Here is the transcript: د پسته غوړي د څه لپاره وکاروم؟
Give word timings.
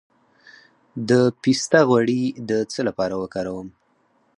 د 1.09 1.11
پسته 1.41 1.79
غوړي 1.87 2.23
د 2.49 2.51
څه 2.71 2.79
لپاره 2.87 3.15
وکاروم؟ 3.21 3.67